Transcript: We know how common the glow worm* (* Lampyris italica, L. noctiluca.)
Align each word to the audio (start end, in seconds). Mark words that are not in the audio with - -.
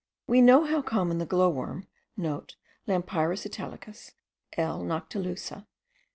We 0.25 0.41
know 0.41 0.63
how 0.65 0.81
common 0.81 1.19
the 1.19 1.27
glow 1.27 1.51
worm* 1.51 1.85
(* 2.05 2.17
Lampyris 2.87 3.45
italica, 3.45 3.93
L. 4.57 4.81
noctiluca.) 4.81 5.67